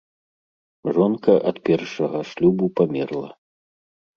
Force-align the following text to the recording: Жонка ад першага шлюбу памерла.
Жонка 0.95 1.35
ад 1.51 1.57
першага 1.71 2.19
шлюбу 2.31 2.65
памерла. 2.81 3.29